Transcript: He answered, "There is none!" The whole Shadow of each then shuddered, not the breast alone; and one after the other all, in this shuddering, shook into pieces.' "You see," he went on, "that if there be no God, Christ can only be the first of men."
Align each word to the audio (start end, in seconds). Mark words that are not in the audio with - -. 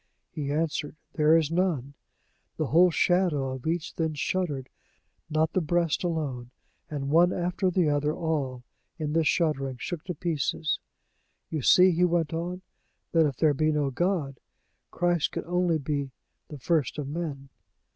He 0.31 0.51
answered, 0.51 0.95
"There 1.13 1.37
is 1.37 1.51
none!" 1.51 1.93
The 2.57 2.65
whole 2.65 2.89
Shadow 2.89 3.51
of 3.51 3.67
each 3.67 3.93
then 3.97 4.15
shuddered, 4.15 4.67
not 5.29 5.53
the 5.53 5.61
breast 5.61 6.03
alone; 6.03 6.49
and 6.89 7.11
one 7.11 7.31
after 7.31 7.69
the 7.69 7.87
other 7.87 8.11
all, 8.15 8.63
in 8.97 9.13
this 9.13 9.27
shuddering, 9.27 9.77
shook 9.77 9.99
into 9.99 10.15
pieces.' 10.15 10.79
"You 11.51 11.61
see," 11.61 11.91
he 11.91 12.03
went 12.03 12.33
on, 12.33 12.63
"that 13.11 13.27
if 13.27 13.37
there 13.37 13.53
be 13.53 13.71
no 13.71 13.91
God, 13.91 14.39
Christ 14.89 15.33
can 15.33 15.45
only 15.45 15.77
be 15.77 16.09
the 16.47 16.57
first 16.57 16.97
of 16.97 17.07
men." 17.07 17.49